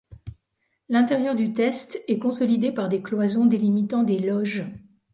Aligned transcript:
L'intérieur 0.89 1.35
du 1.35 1.53
test 1.53 2.01
est 2.07 2.17
consolidé 2.17 2.71
par 2.71 2.89
des 2.89 3.03
cloisons 3.03 3.45
délimitant 3.45 4.01
des 4.01 4.17
loges. 4.17 4.65